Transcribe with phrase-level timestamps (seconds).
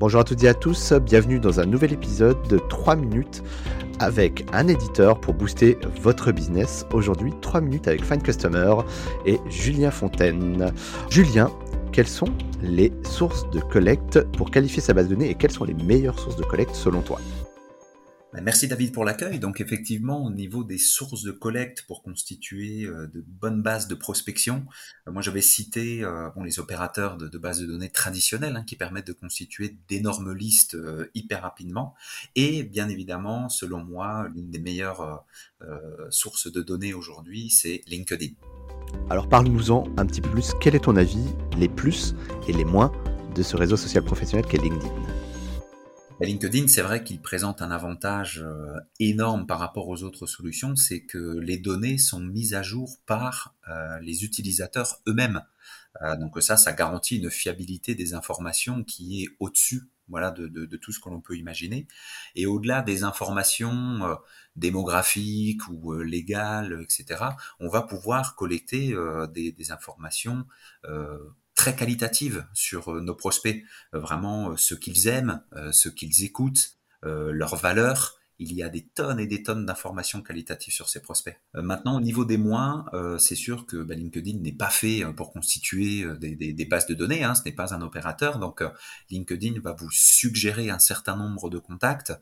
[0.00, 3.42] Bonjour à toutes et à tous, bienvenue dans un nouvel épisode de 3 minutes
[3.98, 6.86] avec un éditeur pour booster votre business.
[6.94, 8.76] Aujourd'hui, 3 minutes avec Find Customer
[9.26, 10.72] et Julien Fontaine.
[11.10, 11.50] Julien,
[11.92, 12.32] quelles sont
[12.62, 16.18] les sources de collecte pour qualifier sa base de données et quelles sont les meilleures
[16.18, 17.20] sources de collecte selon toi?
[18.34, 19.38] Merci David pour l'accueil.
[19.38, 23.94] Donc effectivement, au niveau des sources de collecte pour constituer euh, de bonnes bases de
[23.94, 24.64] prospection,
[25.06, 29.08] euh, moi j'avais cité euh, les opérateurs de, bases de données traditionnelles hein, qui permettent
[29.08, 30.76] de constituer d'énormes listes
[31.14, 31.94] hyper rapidement.
[32.36, 35.24] Et bien évidemment, selon moi, l'une des meilleures
[36.08, 38.32] sources de données aujourd'hui, c'est LinkedIn.
[39.10, 40.52] Alors parle-nous-en un petit peu plus.
[40.60, 41.24] Quel est ton avis,
[41.58, 42.14] les plus
[42.48, 42.92] et les moins
[43.34, 45.29] de ce réseau social professionnel qu'est LinkedIn?
[46.26, 51.00] LinkedIn, c'est vrai qu'il présente un avantage euh, énorme par rapport aux autres solutions, c'est
[51.00, 55.42] que les données sont mises à jour par euh, les utilisateurs eux-mêmes.
[56.02, 60.92] Euh, donc ça, ça garantit une fiabilité des informations qui est au-dessus voilà, de, tout
[60.92, 61.86] ce que l'on peut imaginer.
[62.34, 64.18] Et au-delà des informations
[64.56, 67.26] démographiques ou légales, etc.,
[67.60, 68.92] on va pouvoir collecter
[69.32, 70.46] des, informations
[71.60, 73.62] très qualitative sur euh, nos prospects,
[73.94, 78.16] euh, vraiment euh, ce qu'ils aiment, ce qu'ils écoutent, leurs valeurs.
[78.38, 81.38] Il y a des tonnes et des tonnes d'informations qualitatives sur ces prospects.
[81.54, 82.86] maintenant, au niveau des moins,
[83.18, 87.24] c'est sûr que bah, LinkedIn n'est pas fait pour constituer des, bases de données.
[87.24, 88.38] Hein, ce n'est pas un opérateur.
[88.38, 88.62] Donc,
[89.10, 92.12] LinkedIn va vous suggérer un certain nombre de contacts.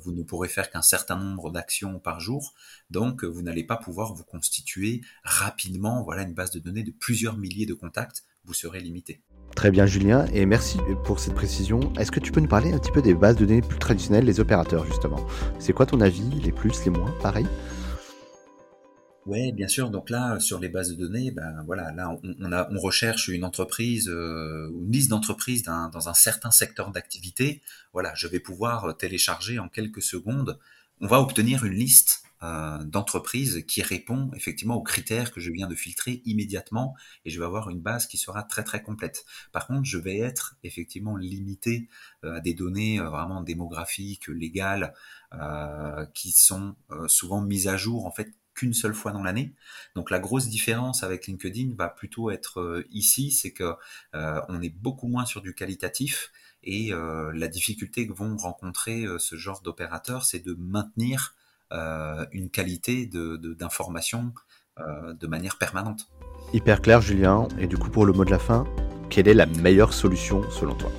[0.00, 2.54] Vous ne pourrez faire qu'un certain nombre d'actions par jour,
[2.90, 7.36] donc vous n'allez pas pouvoir vous constituer rapidement voilà une base de données de plusieurs
[7.36, 8.24] milliers de contacts.
[8.44, 9.20] Vous serez limité.
[9.54, 11.92] Très bien Julien, et merci pour cette précision.
[11.98, 14.24] Est-ce que tu peux nous parler un petit peu des bases de données plus traditionnelles,
[14.24, 15.20] les opérateurs justement?
[15.58, 17.46] C'est quoi ton avis, les plus, les moins, pareil?
[19.26, 19.90] Oui, bien sûr.
[19.90, 23.44] Donc là, sur les bases de données, ben voilà, là on, a, on recherche une
[23.44, 27.60] entreprise, euh, une liste d'entreprises dans un certain secteur d'activité.
[27.92, 30.58] Voilà, je vais pouvoir télécharger en quelques secondes.
[31.00, 35.66] On va obtenir une liste euh, d'entreprise qui répond effectivement aux critères que je viens
[35.66, 39.26] de filtrer immédiatement et je vais avoir une base qui sera très très complète.
[39.52, 41.90] Par contre, je vais être effectivement limité
[42.24, 44.94] euh, à des données euh, vraiment démographiques, légales,
[46.12, 46.74] qui sont
[47.06, 49.54] souvent mises à jour en fait qu'une seule fois dans l'année.
[49.94, 53.74] Donc la grosse différence avec LinkedIn va plutôt être ici, c'est que
[54.12, 56.30] on est beaucoup moins sur du qualitatif
[56.62, 61.34] et la difficulté que vont rencontrer ce genre d'opérateurs, c'est de maintenir
[61.72, 66.08] euh, une qualité d'information de, euh, de manière permanente.
[66.52, 67.46] Hyper clair, Julien.
[67.60, 68.64] Et du coup, pour le mot de la fin,
[69.08, 70.90] quelle est la meilleure solution selon toi?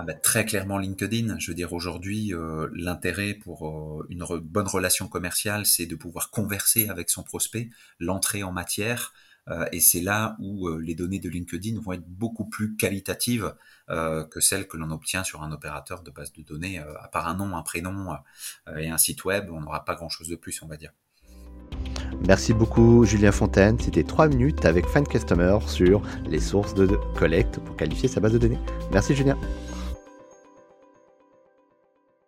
[0.00, 1.38] Ah bah, très clairement LinkedIn.
[1.38, 6.88] Je veux dire aujourd'hui, euh, l'intérêt pour une bonne relation commerciale, c'est de pouvoir converser
[6.88, 9.12] avec son prospect, l'entrée en matière,
[9.48, 13.54] euh, et c'est là où euh, les données de LinkedIn vont être beaucoup plus qualitatives
[13.88, 16.78] euh, que celles que l'on obtient sur un opérateur de base de données.
[16.78, 18.16] à part un nom, un prénom
[18.76, 20.92] et un site web, on n'aura pas grand-chose de plus, on va dire.
[22.26, 23.78] Merci beaucoup Julien Fontaine.
[23.80, 26.86] C'était 3 minutes avec Find Customer sur les sources de
[27.18, 28.58] collecte pour qualifier sa base de données.
[28.92, 29.38] Merci Julien.